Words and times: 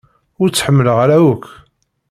Ur 0.41 0.47
tt-ḥemmleɣ 0.49 0.97
ara 1.03 1.17
akk. 1.31 1.45